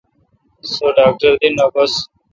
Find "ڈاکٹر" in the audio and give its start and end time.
0.97-1.31